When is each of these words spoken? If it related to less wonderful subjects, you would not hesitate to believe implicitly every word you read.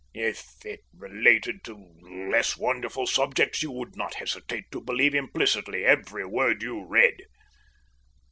If 0.15 0.65
it 0.65 0.79
related 0.97 1.63
to 1.65 1.75
less 2.01 2.57
wonderful 2.57 3.05
subjects, 3.05 3.61
you 3.61 3.69
would 3.73 3.95
not 3.95 4.15
hesitate 4.15 4.71
to 4.71 4.81
believe 4.81 5.13
implicitly 5.13 5.85
every 5.85 6.25
word 6.25 6.63
you 6.63 6.83
read. 6.87 7.21